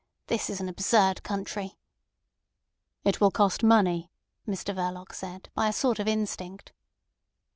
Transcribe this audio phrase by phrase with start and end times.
[0.25, 1.77] This is an absurd country."
[3.03, 4.09] "It will cost money,"
[4.47, 6.71] Mr Verloc said, by a sort of instinct.